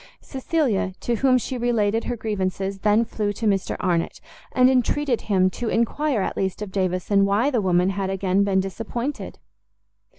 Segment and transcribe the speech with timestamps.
[0.19, 4.19] Cecilia, to whom she related her grievances, then flew to Mr Arnott,
[4.51, 8.59] and entreated him to enquire at least of Davison why the woman had again been
[8.61, 9.37] disappointed.